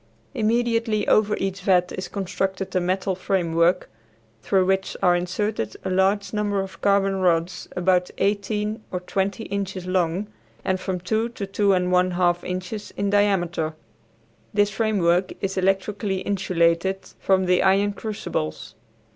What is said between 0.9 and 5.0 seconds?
over each vat is constructed a metal framework, through which